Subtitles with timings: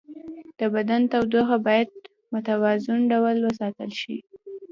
[0.59, 4.17] د بدن تودوخه باید په متوازن ډول وساتل شي.